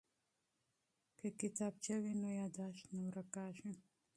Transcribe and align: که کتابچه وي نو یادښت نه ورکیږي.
که 1.17 1.27
کتابچه 1.41 1.93
وي 2.01 2.13
نو 2.21 2.29
یادښت 2.39 2.85
نه 2.95 3.01
ورکیږي. 3.07 3.71